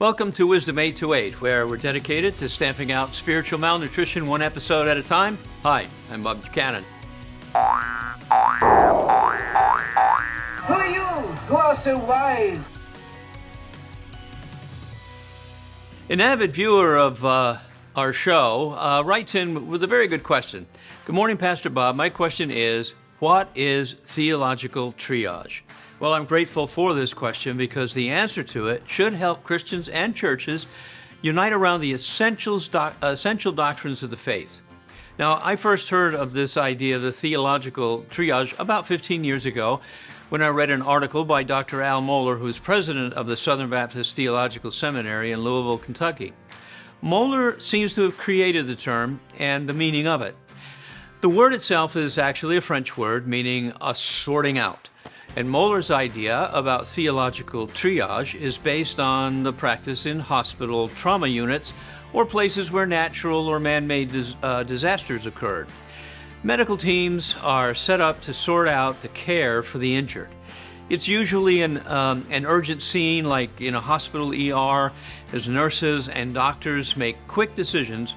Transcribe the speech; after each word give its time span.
Welcome 0.00 0.30
to 0.34 0.46
Wisdom 0.46 0.78
828, 0.78 1.40
where 1.40 1.66
we're 1.66 1.76
dedicated 1.76 2.38
to 2.38 2.48
stamping 2.48 2.92
out 2.92 3.16
spiritual 3.16 3.58
malnutrition 3.58 4.28
one 4.28 4.42
episode 4.42 4.86
at 4.86 4.96
a 4.96 5.02
time. 5.02 5.36
Hi, 5.64 5.88
I'm 6.12 6.22
Bob 6.22 6.40
Buchanan. 6.40 6.84
Who 7.52 7.58
are 10.74 10.86
you 10.86 11.02
who 11.02 11.56
are 11.56 11.74
so 11.74 11.98
wise? 11.98 12.70
An 16.08 16.20
avid 16.20 16.54
viewer 16.54 16.96
of 16.96 17.24
uh, 17.24 17.56
our 17.96 18.12
show 18.12 18.76
uh, 18.78 19.02
writes 19.04 19.34
in 19.34 19.66
with 19.66 19.82
a 19.82 19.88
very 19.88 20.06
good 20.06 20.22
question. 20.22 20.66
Good 21.06 21.16
morning, 21.16 21.36
Pastor 21.36 21.70
Bob. 21.70 21.96
My 21.96 22.08
question 22.08 22.52
is 22.52 22.94
What 23.18 23.50
is 23.56 23.94
theological 23.94 24.92
triage? 24.92 25.62
Well, 26.00 26.14
I'm 26.14 26.26
grateful 26.26 26.68
for 26.68 26.94
this 26.94 27.12
question 27.12 27.56
because 27.56 27.92
the 27.92 28.10
answer 28.10 28.44
to 28.44 28.68
it 28.68 28.84
should 28.86 29.14
help 29.14 29.42
Christians 29.42 29.88
and 29.88 30.14
churches 30.14 30.66
unite 31.22 31.52
around 31.52 31.80
the 31.80 31.92
essentials 31.92 32.68
doc- 32.68 32.94
essential 33.02 33.50
doctrines 33.50 34.04
of 34.04 34.10
the 34.10 34.16
faith. 34.16 34.62
Now, 35.18 35.40
I 35.42 35.56
first 35.56 35.90
heard 35.90 36.14
of 36.14 36.32
this 36.32 36.56
idea 36.56 36.94
of 36.94 37.02
the 37.02 37.10
theological 37.10 38.02
triage 38.10 38.56
about 38.60 38.86
15 38.86 39.24
years 39.24 39.44
ago 39.44 39.80
when 40.28 40.40
I 40.40 40.48
read 40.48 40.70
an 40.70 40.82
article 40.82 41.24
by 41.24 41.42
Dr. 41.42 41.82
Al 41.82 42.00
Mohler, 42.00 42.38
who's 42.38 42.60
president 42.60 43.14
of 43.14 43.26
the 43.26 43.36
Southern 43.36 43.68
Baptist 43.68 44.14
Theological 44.14 44.70
Seminary 44.70 45.32
in 45.32 45.40
Louisville, 45.40 45.78
Kentucky. 45.78 46.32
Mohler 47.02 47.60
seems 47.60 47.96
to 47.96 48.02
have 48.02 48.16
created 48.16 48.68
the 48.68 48.76
term 48.76 49.18
and 49.36 49.68
the 49.68 49.72
meaning 49.72 50.06
of 50.06 50.22
it. 50.22 50.36
The 51.22 51.28
word 51.28 51.52
itself 51.52 51.96
is 51.96 52.18
actually 52.18 52.56
a 52.56 52.60
French 52.60 52.96
word 52.96 53.26
meaning 53.26 53.72
a 53.80 53.96
sorting 53.96 54.58
out. 54.58 54.88
And 55.38 55.48
Mohler's 55.48 55.92
idea 55.92 56.50
about 56.52 56.88
theological 56.88 57.68
triage 57.68 58.34
is 58.34 58.58
based 58.58 58.98
on 58.98 59.44
the 59.44 59.52
practice 59.52 60.04
in 60.04 60.18
hospital 60.18 60.88
trauma 60.88 61.28
units 61.28 61.72
or 62.12 62.26
places 62.26 62.72
where 62.72 62.86
natural 62.86 63.46
or 63.46 63.60
man 63.60 63.86
made 63.86 64.10
dis- 64.10 64.34
uh, 64.42 64.64
disasters 64.64 65.26
occurred. 65.26 65.68
Medical 66.42 66.76
teams 66.76 67.36
are 67.40 67.72
set 67.72 68.00
up 68.00 68.20
to 68.22 68.32
sort 68.34 68.66
out 68.66 69.00
the 69.00 69.06
care 69.10 69.62
for 69.62 69.78
the 69.78 69.94
injured. 69.94 70.28
It's 70.88 71.06
usually 71.06 71.62
an, 71.62 71.86
um, 71.86 72.26
an 72.30 72.44
urgent 72.44 72.82
scene, 72.82 73.24
like 73.24 73.60
in 73.60 73.76
a 73.76 73.80
hospital 73.80 74.32
ER, 74.32 74.90
as 75.32 75.46
nurses 75.46 76.08
and 76.08 76.34
doctors 76.34 76.96
make 76.96 77.16
quick 77.28 77.54
decisions 77.54 78.16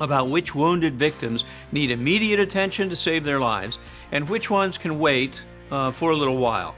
about 0.00 0.28
which 0.28 0.54
wounded 0.54 0.96
victims 0.96 1.44
need 1.72 1.90
immediate 1.90 2.40
attention 2.40 2.90
to 2.90 2.96
save 2.96 3.24
their 3.24 3.40
lives 3.40 3.78
and 4.12 4.28
which 4.28 4.50
ones 4.50 4.76
can 4.76 4.98
wait 4.98 5.42
uh, 5.70 5.90
for 5.90 6.10
a 6.10 6.16
little 6.16 6.38
while. 6.38 6.74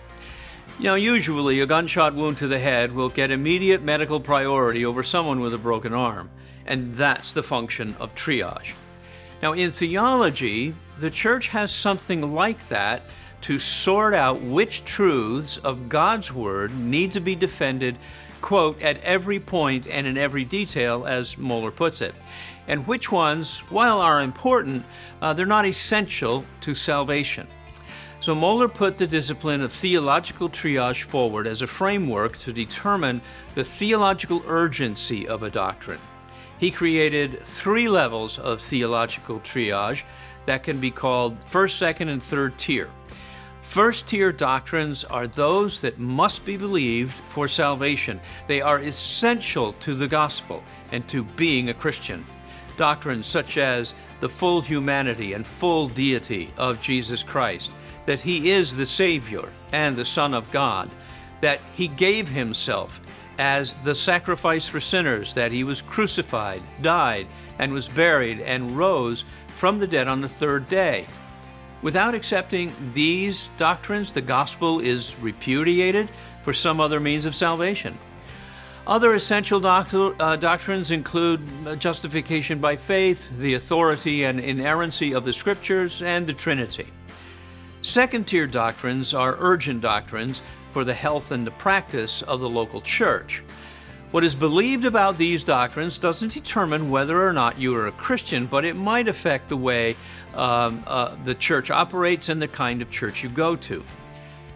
Now, 0.80 0.94
usually 0.94 1.60
a 1.60 1.66
gunshot 1.66 2.14
wound 2.14 2.38
to 2.38 2.46
the 2.46 2.60
head 2.60 2.92
will 2.92 3.08
get 3.08 3.32
immediate 3.32 3.82
medical 3.82 4.20
priority 4.20 4.84
over 4.84 5.02
someone 5.02 5.40
with 5.40 5.52
a 5.52 5.58
broken 5.58 5.92
arm, 5.92 6.30
and 6.66 6.94
that's 6.94 7.32
the 7.32 7.42
function 7.42 7.96
of 7.98 8.14
triage. 8.14 8.74
Now, 9.42 9.54
in 9.54 9.72
theology, 9.72 10.74
the 10.98 11.10
church 11.10 11.48
has 11.48 11.72
something 11.72 12.32
like 12.32 12.68
that 12.68 13.02
to 13.40 13.58
sort 13.58 14.14
out 14.14 14.40
which 14.40 14.84
truths 14.84 15.56
of 15.58 15.88
God's 15.88 16.32
Word 16.32 16.76
need 16.76 17.12
to 17.12 17.20
be 17.20 17.34
defended, 17.34 17.96
quote, 18.40 18.80
at 18.82 19.02
every 19.02 19.40
point 19.40 19.86
and 19.86 20.06
in 20.06 20.16
every 20.16 20.44
detail, 20.44 21.06
as 21.06 21.36
Mohler 21.36 21.74
puts 21.74 22.00
it, 22.00 22.14
and 22.68 22.86
which 22.86 23.10
ones, 23.10 23.58
while 23.70 23.98
are 23.98 24.20
important, 24.20 24.84
uh, 25.22 25.32
they're 25.32 25.46
not 25.46 25.66
essential 25.66 26.44
to 26.60 26.74
salvation. 26.74 27.48
So 28.20 28.34
Mohler 28.34 28.72
put 28.72 28.96
the 28.96 29.06
discipline 29.06 29.60
of 29.60 29.72
theological 29.72 30.48
triage 30.48 31.02
forward 31.02 31.46
as 31.46 31.62
a 31.62 31.66
framework 31.66 32.36
to 32.38 32.52
determine 32.52 33.20
the 33.54 33.64
theological 33.64 34.42
urgency 34.46 35.26
of 35.28 35.42
a 35.42 35.50
doctrine. 35.50 36.00
He 36.58 36.72
created 36.72 37.40
three 37.42 37.88
levels 37.88 38.38
of 38.38 38.60
theological 38.60 39.38
triage 39.40 40.02
that 40.46 40.64
can 40.64 40.80
be 40.80 40.90
called 40.90 41.36
first, 41.44 41.78
second, 41.78 42.08
and 42.08 42.22
third 42.22 42.58
tier. 42.58 42.90
First 43.60 44.08
tier 44.08 44.32
doctrines 44.32 45.04
are 45.04 45.26
those 45.26 45.82
that 45.82 45.98
must 45.98 46.44
be 46.44 46.56
believed 46.56 47.20
for 47.28 47.46
salvation. 47.46 48.18
They 48.48 48.60
are 48.60 48.80
essential 48.80 49.74
to 49.74 49.94
the 49.94 50.08
gospel 50.08 50.64
and 50.90 51.06
to 51.08 51.22
being 51.22 51.68
a 51.68 51.74
Christian. 51.74 52.24
Doctrines 52.76 53.26
such 53.26 53.58
as 53.58 53.94
the 54.20 54.28
full 54.28 54.62
humanity 54.62 55.34
and 55.34 55.46
full 55.46 55.88
deity 55.88 56.50
of 56.56 56.80
Jesus 56.80 57.22
Christ, 57.22 57.70
that 58.08 58.22
He 58.22 58.50
is 58.50 58.74
the 58.74 58.86
Savior 58.86 59.50
and 59.70 59.94
the 59.94 60.04
Son 60.04 60.32
of 60.32 60.50
God, 60.50 60.88
that 61.42 61.60
He 61.74 61.88
gave 61.88 62.26
Himself 62.26 63.02
as 63.38 63.74
the 63.84 63.94
sacrifice 63.94 64.66
for 64.66 64.80
sinners, 64.80 65.34
that 65.34 65.52
He 65.52 65.62
was 65.62 65.82
crucified, 65.82 66.62
died, 66.80 67.26
and 67.58 67.70
was 67.70 67.86
buried, 67.86 68.40
and 68.40 68.78
rose 68.78 69.24
from 69.48 69.78
the 69.78 69.86
dead 69.86 70.08
on 70.08 70.22
the 70.22 70.28
third 70.28 70.70
day. 70.70 71.06
Without 71.82 72.14
accepting 72.14 72.72
these 72.94 73.50
doctrines, 73.58 74.14
the 74.14 74.22
gospel 74.22 74.80
is 74.80 75.14
repudiated 75.20 76.08
for 76.44 76.54
some 76.54 76.80
other 76.80 77.00
means 77.00 77.26
of 77.26 77.36
salvation. 77.36 77.98
Other 78.86 79.12
essential 79.12 79.64
uh, 79.66 80.36
doctrines 80.36 80.90
include 80.90 81.42
justification 81.78 82.58
by 82.58 82.76
faith, 82.76 83.28
the 83.38 83.52
authority 83.52 84.24
and 84.24 84.40
inerrancy 84.40 85.12
of 85.12 85.26
the 85.26 85.34
scriptures, 85.34 86.00
and 86.00 86.26
the 86.26 86.32
Trinity. 86.32 86.86
Second 87.80 88.26
tier 88.26 88.46
doctrines 88.46 89.14
are 89.14 89.36
urgent 89.38 89.80
doctrines 89.80 90.42
for 90.70 90.84
the 90.84 90.94
health 90.94 91.30
and 91.30 91.46
the 91.46 91.50
practice 91.52 92.22
of 92.22 92.40
the 92.40 92.48
local 92.48 92.80
church. 92.80 93.42
What 94.10 94.24
is 94.24 94.34
believed 94.34 94.84
about 94.84 95.18
these 95.18 95.44
doctrines 95.44 95.98
doesn't 95.98 96.32
determine 96.32 96.90
whether 96.90 97.24
or 97.24 97.32
not 97.32 97.58
you 97.58 97.76
are 97.76 97.86
a 97.86 97.92
Christian, 97.92 98.46
but 98.46 98.64
it 98.64 98.74
might 98.74 99.06
affect 99.06 99.48
the 99.48 99.56
way 99.56 99.96
um, 100.34 100.82
uh, 100.86 101.14
the 101.24 101.34
church 101.34 101.70
operates 101.70 102.28
and 102.28 102.40
the 102.40 102.48
kind 102.48 102.82
of 102.82 102.90
church 102.90 103.22
you 103.22 103.28
go 103.28 103.54
to. 103.56 103.84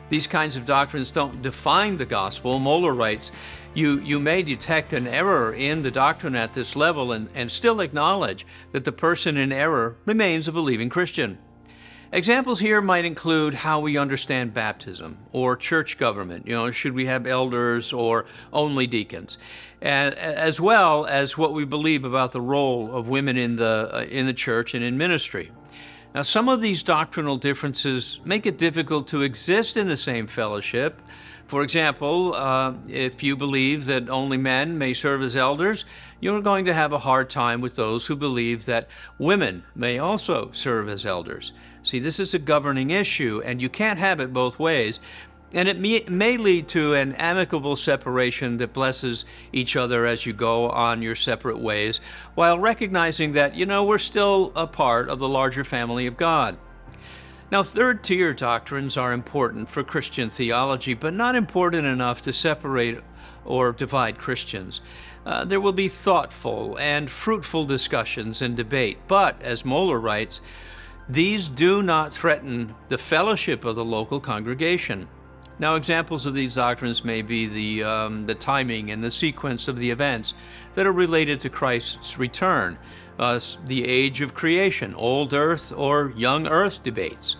These 0.08 0.26
kinds 0.26 0.56
of 0.56 0.66
doctrines 0.66 1.10
don't 1.10 1.42
define 1.42 1.98
the 1.98 2.06
gospel. 2.06 2.58
Mohler 2.58 2.96
writes, 2.96 3.30
you, 3.74 4.00
you 4.00 4.18
may 4.18 4.42
detect 4.42 4.92
an 4.92 5.06
error 5.06 5.54
in 5.54 5.82
the 5.82 5.90
doctrine 5.90 6.34
at 6.34 6.54
this 6.54 6.74
level 6.74 7.12
and, 7.12 7.28
and 7.34 7.50
still 7.50 7.80
acknowledge 7.80 8.46
that 8.72 8.84
the 8.84 8.92
person 8.92 9.36
in 9.36 9.52
error 9.52 9.96
remains 10.04 10.48
a 10.48 10.52
believing 10.52 10.88
Christian. 10.88 11.38
Examples 12.14 12.60
here 12.60 12.82
might 12.82 13.06
include 13.06 13.54
how 13.54 13.80
we 13.80 13.96
understand 13.96 14.52
baptism 14.52 15.16
or 15.32 15.56
church 15.56 15.96
government. 15.96 16.46
You 16.46 16.52
know, 16.52 16.70
should 16.70 16.92
we 16.92 17.06
have 17.06 17.26
elders 17.26 17.90
or 17.90 18.26
only 18.52 18.86
deacons? 18.86 19.38
And, 19.80 20.14
as 20.16 20.60
well 20.60 21.06
as 21.06 21.38
what 21.38 21.54
we 21.54 21.64
believe 21.64 22.04
about 22.04 22.32
the 22.32 22.40
role 22.42 22.94
of 22.94 23.08
women 23.08 23.38
in 23.38 23.56
the, 23.56 23.90
uh, 23.90 24.02
in 24.02 24.26
the 24.26 24.34
church 24.34 24.74
and 24.74 24.84
in 24.84 24.98
ministry. 24.98 25.52
Now, 26.14 26.20
some 26.20 26.50
of 26.50 26.60
these 26.60 26.82
doctrinal 26.82 27.38
differences 27.38 28.20
make 28.26 28.44
it 28.44 28.58
difficult 28.58 29.08
to 29.08 29.22
exist 29.22 29.78
in 29.78 29.88
the 29.88 29.96
same 29.96 30.26
fellowship. 30.26 31.00
For 31.46 31.62
example, 31.62 32.34
uh, 32.34 32.74
if 32.88 33.22
you 33.22 33.36
believe 33.36 33.86
that 33.86 34.10
only 34.10 34.36
men 34.36 34.76
may 34.76 34.92
serve 34.92 35.22
as 35.22 35.34
elders, 35.34 35.86
you're 36.20 36.42
going 36.42 36.66
to 36.66 36.74
have 36.74 36.92
a 36.92 36.98
hard 36.98 37.30
time 37.30 37.62
with 37.62 37.76
those 37.76 38.06
who 38.06 38.16
believe 38.16 38.66
that 38.66 38.88
women 39.18 39.64
may 39.74 39.98
also 39.98 40.50
serve 40.52 40.90
as 40.90 41.06
elders. 41.06 41.52
See, 41.82 41.98
this 41.98 42.20
is 42.20 42.34
a 42.34 42.38
governing 42.38 42.90
issue, 42.90 43.42
and 43.44 43.60
you 43.60 43.68
can't 43.68 43.98
have 43.98 44.20
it 44.20 44.32
both 44.32 44.58
ways. 44.58 45.00
And 45.54 45.68
it 45.68 45.78
may, 45.78 46.36
lead 46.38 46.68
to 46.68 46.94
an 46.94 47.12
amicable 47.16 47.76
separation 47.76 48.56
that 48.56 48.72
blesses 48.72 49.26
each 49.52 49.76
other 49.76 50.06
as 50.06 50.24
you 50.24 50.32
go 50.32 50.70
on 50.70 51.02
your 51.02 51.14
separate 51.14 51.58
ways, 51.58 52.00
while 52.34 52.58
recognizing 52.58 53.32
that, 53.32 53.54
you 53.54 53.66
know, 53.66 53.84
we're 53.84 53.98
still 53.98 54.52
a 54.56 54.66
part 54.66 55.10
of 55.10 55.18
the 55.18 55.28
larger 55.28 55.62
family 55.62 56.06
of 56.06 56.16
God. 56.16 56.56
Now, 57.50 57.62
third 57.62 58.02
tier 58.02 58.32
doctrines 58.32 58.96
are 58.96 59.12
important 59.12 59.68
for 59.68 59.82
Christian 59.82 60.30
theology, 60.30 60.94
but 60.94 61.12
not 61.12 61.34
important 61.34 61.86
enough 61.86 62.22
to 62.22 62.32
separate 62.32 63.00
or 63.44 63.72
divide 63.72 64.16
Christians. 64.16 64.80
Uh, 65.26 65.44
there 65.44 65.60
will 65.60 65.72
be 65.72 65.88
thoughtful 65.88 66.78
and 66.80 67.10
fruitful 67.10 67.66
discussions 67.66 68.40
and 68.40 68.56
debate, 68.56 68.98
but, 69.06 69.40
as 69.42 69.64
Mohler 69.64 70.02
writes, 70.02 70.40
these 71.08 71.48
do 71.48 71.82
not 71.82 72.12
threaten 72.12 72.74
the 72.88 72.98
fellowship 72.98 73.64
of 73.64 73.76
the 73.76 73.84
local 73.84 74.20
congregation. 74.20 75.08
Now, 75.58 75.74
examples 75.74 76.26
of 76.26 76.34
these 76.34 76.54
doctrines 76.54 77.04
may 77.04 77.22
be 77.22 77.46
the, 77.46 77.84
um, 77.84 78.26
the 78.26 78.34
timing 78.34 78.90
and 78.90 79.04
the 79.04 79.10
sequence 79.10 79.68
of 79.68 79.76
the 79.76 79.90
events 79.90 80.34
that 80.74 80.86
are 80.86 80.92
related 80.92 81.40
to 81.42 81.50
Christ's 81.50 82.18
return, 82.18 82.78
uh, 83.18 83.38
the 83.66 83.86
age 83.86 84.22
of 84.22 84.34
creation, 84.34 84.94
old 84.94 85.34
earth 85.34 85.72
or 85.76 86.12
young 86.16 86.46
earth 86.46 86.82
debates. 86.82 87.36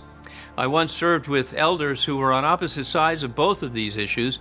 I 0.57 0.67
once 0.67 0.93
served 0.93 1.29
with 1.29 1.55
elders 1.55 2.05
who 2.05 2.19
were 2.19 2.33
on 2.33 2.45
opposite 2.45 2.85
sides 2.85 3.23
of 3.23 3.35
both 3.35 3.63
of 3.63 3.73
these 3.73 3.97
issues, 3.97 4.39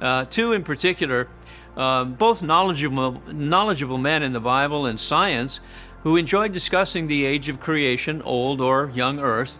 uh, 0.00 0.24
two 0.24 0.52
in 0.52 0.64
particular, 0.64 1.28
uh, 1.76 2.04
both 2.04 2.42
knowledgeable, 2.42 3.22
knowledgeable 3.30 3.98
men 3.98 4.22
in 4.22 4.32
the 4.32 4.40
Bible 4.40 4.86
and 4.86 4.98
science 4.98 5.60
who 6.02 6.16
enjoyed 6.16 6.52
discussing 6.52 7.06
the 7.06 7.24
age 7.24 7.48
of 7.48 7.60
creation, 7.60 8.22
old 8.22 8.60
or 8.60 8.90
young 8.94 9.18
earth, 9.18 9.58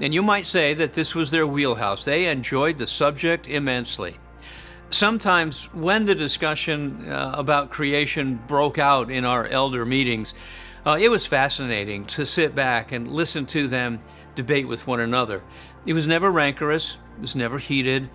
and 0.00 0.12
you 0.12 0.22
might 0.22 0.46
say 0.46 0.74
that 0.74 0.94
this 0.94 1.14
was 1.14 1.30
their 1.30 1.46
wheelhouse. 1.46 2.04
They 2.04 2.26
enjoyed 2.26 2.78
the 2.78 2.86
subject 2.86 3.48
immensely. 3.48 4.18
Sometimes, 4.90 5.64
when 5.72 6.04
the 6.04 6.14
discussion 6.14 7.10
uh, 7.10 7.34
about 7.36 7.70
creation 7.70 8.40
broke 8.46 8.78
out 8.78 9.10
in 9.10 9.24
our 9.24 9.46
elder 9.46 9.84
meetings, 9.84 10.34
uh, 10.84 10.96
it 11.00 11.08
was 11.08 11.26
fascinating 11.26 12.04
to 12.06 12.24
sit 12.24 12.54
back 12.54 12.92
and 12.92 13.10
listen 13.10 13.46
to 13.46 13.66
them 13.66 14.00
debate 14.34 14.68
with 14.68 14.86
one 14.86 15.00
another. 15.00 15.42
It 15.86 15.94
was 15.94 16.06
never 16.06 16.30
rancorous, 16.30 16.98
it 17.16 17.22
was 17.22 17.34
never 17.34 17.58
heated. 17.58 18.10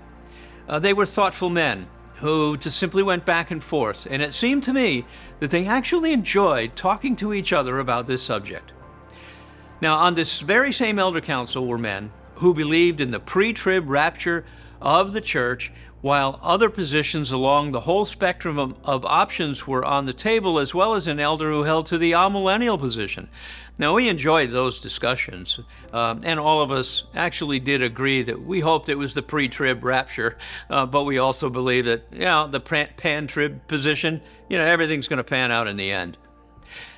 Uh, 0.69 0.79
they 0.79 0.94
were 0.94 1.06
thoughtful 1.06 1.50
men 1.50 1.88
who 2.21 2.56
just 2.56 2.77
simply 2.77 3.03
went 3.03 3.25
back 3.25 3.51
and 3.51 3.63
forth, 3.63 4.07
and 4.09 4.21
it 4.21 4.33
seemed 4.33 4.63
to 4.63 4.73
me 4.73 5.06
that 5.39 5.51
they 5.51 5.65
actually 5.65 6.13
enjoyed 6.13 6.75
talking 6.75 7.15
to 7.15 7.33
each 7.33 7.51
other 7.51 7.79
about 7.79 8.07
this 8.07 8.21
subject. 8.21 8.71
Now, 9.81 9.97
on 9.97 10.13
this 10.13 10.39
very 10.39 10.71
same 10.71 11.00
elder 11.00 11.21
council 11.21 11.65
were 11.65 11.79
men 11.79 12.12
who 12.35 12.53
believed 12.53 13.01
in 13.01 13.09
the 13.12 13.19
pre 13.19 13.53
trib 13.53 13.89
rapture 13.89 14.45
of 14.79 15.13
the 15.13 15.21
church, 15.21 15.71
while 16.01 16.39
other 16.42 16.69
positions 16.69 17.31
along 17.31 17.71
the 17.71 17.81
whole 17.81 18.06
spectrum 18.06 18.57
of, 18.57 19.06
options 19.06 19.68
were 19.68 19.86
on 19.86 20.06
the 20.06 20.13
table, 20.13 20.59
as 20.59 20.74
well 20.74 20.95
as 20.95 21.07
an 21.07 21.19
elder 21.19 21.51
who 21.51 21.63
held 21.63 21.86
to 21.86 21.98
the 21.98 22.12
amillennial 22.12 22.80
position. 22.80 23.30
Now, 23.77 23.95
we 23.95 24.09
enjoyed 24.09 24.51
those 24.51 24.80
discussions, 24.80 25.59
uh, 25.94 26.15
and 26.24 26.39
all 26.39 26.62
of 26.62 26.71
us 26.71 27.06
actually 27.15 27.59
did 27.59 27.81
agree 27.81 28.21
that 28.24 28.44
we 28.44 28.59
hoped 28.59 28.89
it 28.89 28.98
was 28.98 29.13
the 29.13 29.21
pre 29.21 29.48
trib 29.48 29.83
rapture, 29.83 30.38
uh, 30.69 30.86
but 30.86 31.03
we 31.03 31.18
also 31.18 31.50
believe 31.50 31.86
that, 31.86 32.03
you 32.12 32.25
know, 32.25 32.48
the 32.48 32.59
pan 32.59 33.27
trib 33.27 33.68
position, 33.68 34.21
you 34.50 34.57
know, 34.57 34.65
everything's 34.65 35.07
going 35.07 35.18
to 35.18 35.24
pan 35.24 35.51
out 35.51 35.68
in 35.68 35.77
the 35.77 35.92
end. 35.92 36.18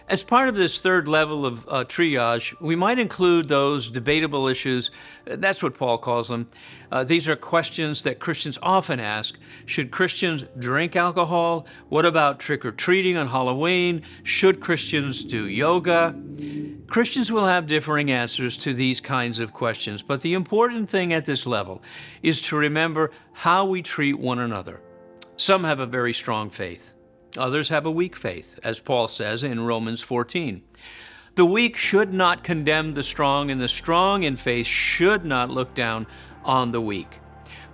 As 0.09 0.21
part 0.21 0.49
of 0.49 0.55
this 0.55 0.81
third 0.81 1.07
level 1.07 1.45
of 1.45 1.65
uh, 1.67 1.85
triage, 1.85 2.59
we 2.59 2.75
might 2.75 2.99
include 2.99 3.47
those 3.47 3.89
debatable 3.89 4.49
issues. 4.49 4.91
That's 5.25 5.63
what 5.63 5.77
Paul 5.77 5.97
calls 5.97 6.27
them. 6.27 6.47
Uh, 6.91 7.05
these 7.05 7.29
are 7.29 7.37
questions 7.37 8.01
that 8.03 8.19
Christians 8.19 8.59
often 8.61 8.99
ask. 8.99 9.39
Should 9.65 9.91
Christians 9.91 10.43
drink 10.59 10.97
alcohol? 10.97 11.65
What 11.87 12.05
about 12.05 12.39
trick 12.39 12.65
or 12.65 12.73
treating 12.73 13.15
on 13.15 13.27
Halloween? 13.27 14.01
Should 14.23 14.59
Christians 14.59 15.23
do 15.23 15.47
yoga? 15.47 16.13
Christians 16.87 17.31
will 17.31 17.47
have 17.47 17.65
differing 17.65 18.11
answers 18.11 18.57
to 18.57 18.73
these 18.73 18.99
kinds 18.99 19.39
of 19.39 19.53
questions, 19.53 20.01
but 20.01 20.21
the 20.21 20.33
important 20.33 20.89
thing 20.89 21.13
at 21.13 21.25
this 21.25 21.45
level 21.45 21.81
is 22.21 22.41
to 22.41 22.57
remember 22.57 23.11
how 23.31 23.65
we 23.65 23.81
treat 23.81 24.19
one 24.19 24.39
another. 24.39 24.81
Some 25.37 25.63
have 25.63 25.79
a 25.79 25.85
very 25.85 26.13
strong 26.13 26.49
faith. 26.49 26.93
Others 27.37 27.69
have 27.69 27.85
a 27.85 27.91
weak 27.91 28.15
faith, 28.15 28.59
as 28.63 28.79
Paul 28.79 29.07
says 29.07 29.43
in 29.43 29.65
Romans 29.65 30.01
14. 30.01 30.61
The 31.35 31.45
weak 31.45 31.77
should 31.77 32.13
not 32.13 32.43
condemn 32.43 32.93
the 32.93 33.01
strong, 33.01 33.49
and 33.49 33.59
the 33.59 33.67
strong 33.67 34.23
in 34.23 34.37
faith 34.37 34.67
should 34.67 35.25
not 35.25 35.49
look 35.49 35.73
down 35.73 36.05
on 36.43 36.71
the 36.71 36.81
weak. 36.81 37.19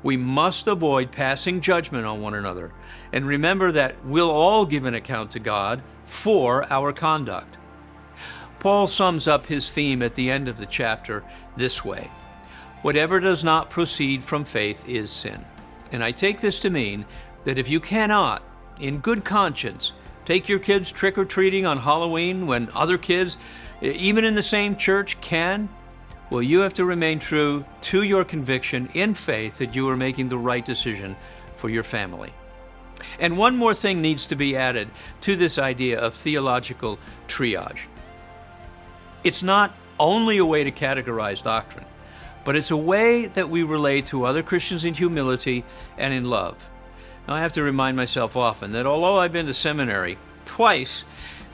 We 0.02 0.16
must 0.16 0.68
avoid 0.68 1.12
passing 1.12 1.60
judgment 1.60 2.06
on 2.06 2.22
one 2.22 2.34
another, 2.34 2.72
and 3.12 3.28
remember 3.28 3.72
that 3.74 4.06
we'll 4.06 4.32
all 4.32 4.66
give 4.66 4.86
an 4.86 4.94
account 4.94 5.32
to 5.32 5.40
God 5.40 5.84
for 6.06 6.72
our 6.72 6.94
conduct. 6.94 7.58
Paul 8.60 8.88
sums 8.88 9.28
up 9.28 9.48
his 9.48 9.72
theme 9.72 10.02
at 10.02 10.16
the 10.16 10.30
end 10.30 10.48
of 10.48 10.58
the 10.58 10.66
chapter 10.66 11.24
this 11.56 11.84
way 11.84 12.10
Whatever 12.82 13.20
does 13.20 13.44
not 13.44 13.70
proceed 13.70 14.24
from 14.24 14.46
faith 14.46 14.88
is 14.88 15.12
sin. 15.12 15.44
And 15.92 16.02
I 16.02 16.12
take 16.12 16.40
this 16.40 16.62
to 16.62 16.70
mean 16.70 17.06
that 17.44 17.58
if 17.58 17.68
you 17.68 17.82
cannot 17.82 18.42
in 18.80 19.00
good 19.00 19.24
conscience, 19.26 19.94
take 20.26 20.50
your 20.50 20.60
kids 20.60 20.92
trick 20.92 21.18
or 21.18 21.26
treating 21.26 21.66
on 21.66 21.80
Halloween 21.80 22.48
when 22.48 22.70
other 22.74 22.98
kids, 22.98 23.38
eh, 23.82 23.92
even 23.92 24.26
in 24.26 24.36
the 24.36 24.42
same 24.42 24.76
church, 24.76 25.20
can? 25.22 25.70
Well, 26.30 26.42
you 26.42 26.60
have 26.60 26.76
to 26.76 26.86
remain 26.86 27.20
true 27.20 27.66
to 27.82 28.04
your 28.04 28.24
conviction 28.24 28.90
in 28.94 29.16
faith 29.16 29.58
that 29.58 29.76
you 29.76 29.90
are 29.90 29.98
making 29.98 30.30
the 30.30 30.38
right 30.38 30.66
decision 30.66 31.16
for 31.56 31.70
your 31.70 31.84
family. 31.84 32.32
And 33.20 33.38
one 33.38 33.56
more 33.56 33.74
thing 33.74 34.02
needs 34.02 34.26
to 34.28 34.36
be 34.36 34.56
added 34.56 34.90
to 35.22 35.36
this 35.36 35.58
idea 35.58 36.00
of 36.00 36.14
theological 36.14 37.00
triage. 37.28 37.88
It's 39.24 39.42
not 39.42 39.74
only 40.00 40.38
a 40.38 40.46
way 40.46 40.64
to 40.64 40.72
categorize 40.72 41.44
doctrine, 41.44 41.86
but 42.46 42.56
it's 42.56 42.72
a 42.72 42.78
way 42.78 43.26
that 43.26 43.50
we 43.50 43.64
relate 43.64 44.06
to 44.08 44.26
other 44.26 44.44
Christians 44.44 44.86
in 44.86 44.94
humility 44.94 45.66
and 45.98 46.14
in 46.14 46.26
love. 46.26 46.70
Now, 47.30 47.36
I 47.36 47.42
have 47.42 47.54
to 47.54 47.62
remind 47.62 47.96
myself 47.96 48.36
often 48.36 48.72
that 48.72 48.88
although 48.88 49.20
I've 49.20 49.32
been 49.32 49.46
to 49.46 49.54
seminary 49.54 50.18
twice 50.46 51.04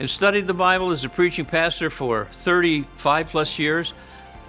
and 0.00 0.08
studied 0.08 0.46
the 0.46 0.54
Bible 0.54 0.90
as 0.90 1.04
a 1.04 1.10
preaching 1.10 1.44
pastor 1.44 1.90
for 1.90 2.28
35 2.32 3.26
plus 3.28 3.58
years, 3.58 3.92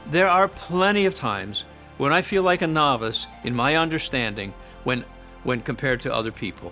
there 0.09 0.29
are 0.29 0.47
plenty 0.47 1.05
of 1.05 1.15
times 1.15 1.65
when 1.97 2.13
I 2.13 2.21
feel 2.21 2.43
like 2.43 2.61
a 2.61 2.67
novice 2.67 3.27
in 3.43 3.53
my 3.53 3.75
understanding 3.75 4.53
when, 4.85 5.03
when 5.43 5.61
compared 5.63 5.99
to 6.03 6.13
other 6.13 6.31
people. 6.31 6.71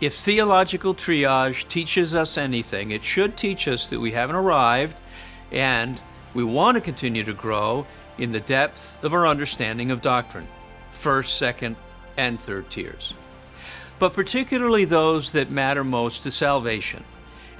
If 0.00 0.16
theological 0.16 0.94
triage 0.94 1.68
teaches 1.68 2.14
us 2.14 2.38
anything, 2.38 2.92
it 2.92 3.04
should 3.04 3.36
teach 3.36 3.68
us 3.68 3.90
that 3.90 4.00
we 4.00 4.12
haven't 4.12 4.36
arrived 4.36 4.98
and 5.50 6.00
we 6.32 6.44
want 6.44 6.76
to 6.76 6.80
continue 6.80 7.24
to 7.24 7.34
grow 7.34 7.86
in 8.16 8.32
the 8.32 8.40
depth 8.40 9.04
of 9.04 9.12
our 9.12 9.26
understanding 9.26 9.90
of 9.90 10.00
doctrine, 10.00 10.48
first, 10.94 11.36
second, 11.36 11.76
and 12.16 12.40
third 12.40 12.70
tiers 12.70 13.12
but 14.02 14.14
particularly 14.14 14.84
those 14.84 15.30
that 15.30 15.48
matter 15.48 15.84
most 15.84 16.24
to 16.24 16.30
salvation 16.32 17.04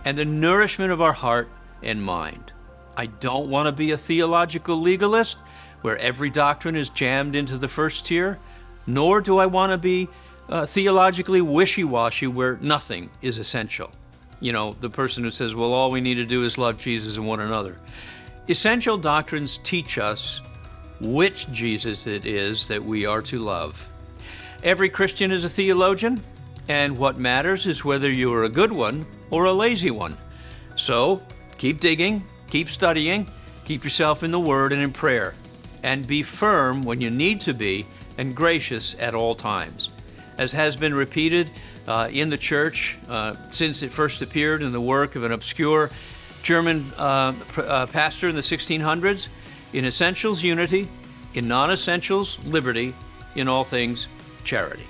and 0.05 0.19
the 0.19 0.25
nourishment 0.25 0.91
of 0.91 1.01
our 1.01 1.13
heart 1.13 1.49
and 1.85 2.03
mind. 2.03 2.53
I 2.97 3.07
don't 3.07 3.49
want 3.49 3.67
to 3.69 3.73
be 3.73 3.93
a 3.93 3.97
theological 3.97 4.81
legalist 4.81 5.39
where 5.83 5.97
every 5.99 6.31
doctrine 6.31 6.75
is 6.75 6.89
jammed 6.89 7.37
into 7.37 7.59
the 7.59 7.69
first 7.69 8.07
tier, 8.07 8.41
nor 8.89 9.21
do 9.21 9.39
I 9.39 9.47
want 9.47 9.71
to 9.71 9.79
be 9.79 10.09
uh, 10.49 10.67
theologically 10.67 11.41
wishy 11.41 11.85
washy 11.85 12.27
where 12.27 12.57
nothing 12.57 13.11
is 13.21 13.39
essential. 13.39 13.93
You 14.41 14.51
know, 14.51 14.73
the 14.73 14.91
person 14.91 15.23
who 15.23 15.31
says, 15.31 15.55
well, 15.55 15.73
all 15.73 15.93
we 15.93 16.01
need 16.01 16.15
to 16.15 16.27
do 16.27 16.43
is 16.43 16.59
love 16.59 16.77
Jesus 16.77 17.19
and 17.19 17.25
one 17.29 17.39
another. 17.39 17.77
Essential 18.49 18.99
doctrines 18.99 19.61
teach 19.63 19.97
us 19.97 20.41
which 21.01 21.49
Jesus 21.53 22.09
it 22.09 22.27
is 22.27 22.67
that 22.67 22.83
we 22.83 23.07
are 23.07 23.23
to 23.23 23.39
love. 23.39 23.87
Every 24.65 24.89
Christian 24.89 25.31
is 25.31 25.45
a 25.45 25.49
theologian, 25.49 26.21
and 26.69 26.97
what 26.97 27.19
matters 27.19 27.67
is 27.67 27.85
whether 27.85 28.11
you 28.11 28.33
are 28.33 28.45
a 28.45 28.49
good 28.49 28.73
one 28.73 29.07
or 29.31 29.45
a 29.45 29.53
lazy 29.53 29.91
one. 29.91 30.17
So, 30.77 31.23
keep 31.59 31.81
digging, 31.81 32.25
keep 32.49 32.69
studying, 32.69 33.29
keep 33.65 33.85
yourself 33.85 34.23
in 34.23 34.31
the 34.31 34.41
Word 34.41 34.73
and 34.73 34.83
in 34.83 34.93
prayer, 34.93 35.35
and 35.83 36.07
be 36.07 36.23
firm 36.23 36.85
when 36.85 37.01
you 37.01 37.11
need 37.11 37.41
to 37.43 37.55
be, 37.55 37.87
and 38.19 38.35
gracious 38.37 38.95
at 38.99 39.15
all 39.15 39.35
times. 39.35 39.89
As 40.39 40.53
has 40.53 40.77
been 40.77 40.95
repeated 40.95 41.51
uh, 41.87 42.09
in 42.13 42.31
the 42.31 42.39
church 42.39 42.99
uh, 43.09 43.35
since 43.51 43.83
it 43.83 43.91
first 43.91 44.23
appeared 44.23 44.63
in 44.63 44.73
the 44.73 44.81
work 44.81 45.17
of 45.17 45.25
an 45.25 45.33
obscure 45.33 45.91
German 46.43 46.93
uh, 46.97 47.35
uh, 47.57 47.87
pastor 47.87 48.29
in 48.29 48.35
the 48.35 48.43
1600s, 48.43 49.29
in 49.73 49.85
essentials, 49.85 50.43
unity, 50.43 50.89
in 51.35 51.49
non 51.49 51.71
essentials, 51.71 52.39
liberty, 52.45 52.95
in 53.35 53.49
all 53.49 53.65
things, 53.65 54.07
charity. 54.45 54.85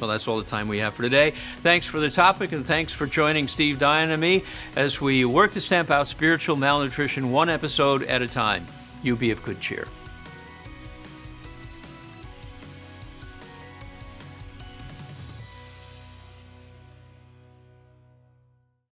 Well, 0.00 0.10
that's 0.10 0.26
all 0.26 0.38
the 0.38 0.44
time 0.44 0.68
we 0.68 0.78
have 0.78 0.94
for 0.94 1.02
today. 1.02 1.32
Thanks 1.62 1.86
for 1.86 2.00
the 2.00 2.10
topic, 2.10 2.52
and 2.52 2.66
thanks 2.66 2.92
for 2.92 3.06
joining 3.06 3.48
Steve 3.48 3.78
Dyan 3.78 4.10
and 4.10 4.20
me 4.20 4.44
as 4.76 5.00
we 5.00 5.24
work 5.24 5.52
to 5.52 5.60
stamp 5.60 5.90
out 5.90 6.08
spiritual 6.08 6.56
malnutrition 6.56 7.30
one 7.30 7.48
episode 7.48 8.02
at 8.04 8.20
a 8.22 8.26
time. 8.26 8.66
You 9.02 9.16
be 9.16 9.30
of 9.30 9.42
good 9.42 9.60
cheer. 9.60 9.86